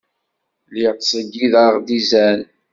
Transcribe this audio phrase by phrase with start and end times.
[0.69, 2.41] Lliɣ ttṣeyyideɣ-d izan.